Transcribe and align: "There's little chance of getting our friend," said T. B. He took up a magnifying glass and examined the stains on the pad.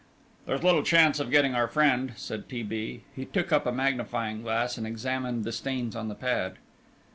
"There's 0.47 0.63
little 0.63 0.81
chance 0.81 1.19
of 1.19 1.29
getting 1.29 1.53
our 1.53 1.67
friend," 1.67 2.13
said 2.15 2.49
T. 2.49 2.63
B. 2.63 3.03
He 3.15 3.23
took 3.23 3.51
up 3.51 3.67
a 3.67 3.71
magnifying 3.71 4.41
glass 4.41 4.75
and 4.75 4.87
examined 4.87 5.43
the 5.43 5.51
stains 5.51 5.95
on 5.95 6.07
the 6.07 6.15
pad. 6.15 6.55